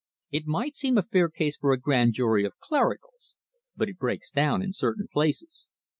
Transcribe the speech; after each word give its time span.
It 0.31 0.47
might 0.47 0.75
seem 0.75 0.97
a 0.97 1.03
fair 1.03 1.29
case 1.29 1.57
for 1.57 1.71
a 1.71 1.79
grand 1.79 2.13
jury 2.13 2.43
of 2.43 2.57
clericals. 2.57 3.35
But 3.77 3.87
it 3.87 3.99
breaks 3.99 4.31
down 4.31 4.63
in 4.63 4.73
certain 4.73 5.05
places. 5.07 5.69